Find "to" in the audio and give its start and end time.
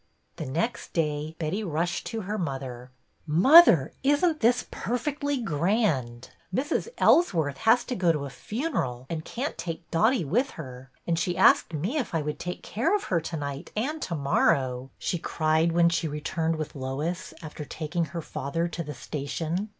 2.07-2.21, 7.83-7.93, 8.11-8.25, 13.21-13.37, 14.01-14.15, 18.69-18.83